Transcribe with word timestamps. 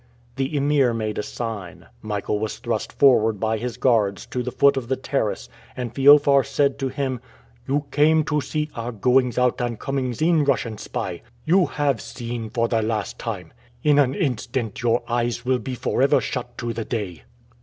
The 0.35 0.57
Emir 0.57 0.95
made 0.95 1.19
a 1.19 1.21
sign. 1.21 1.85
Michael 2.01 2.39
was 2.39 2.57
thrust 2.57 2.91
forward 2.91 3.39
by 3.39 3.59
his 3.59 3.77
guards 3.77 4.25
to 4.25 4.41
the 4.41 4.51
foot 4.51 4.75
of 4.75 4.87
the 4.87 4.95
terrace, 4.95 5.47
and 5.77 5.93
Feofar 5.93 6.43
said 6.43 6.79
to 6.79 6.87
him, 6.87 7.21
"You 7.67 7.85
came 7.91 8.23
to 8.23 8.41
see 8.41 8.71
our 8.75 8.91
goings 8.91 9.37
out 9.37 9.61
and 9.61 9.77
comings 9.79 10.19
in, 10.19 10.43
Russian 10.43 10.79
spy. 10.79 11.21
You 11.45 11.67
have 11.67 12.01
seen 12.01 12.49
for 12.49 12.67
the 12.67 12.81
last 12.81 13.19
time. 13.19 13.53
In 13.83 13.99
an 13.99 14.15
instant 14.15 14.81
your 14.81 15.03
eyes 15.07 15.45
will 15.45 15.59
be 15.59 15.75
forever 15.75 16.19
shut 16.19 16.57
to 16.57 16.73
the 16.73 16.83
day." 16.85 17.21